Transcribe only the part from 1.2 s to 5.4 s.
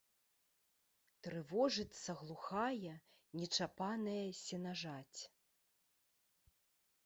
Трывожыцца глухая нечапаная сенажаць.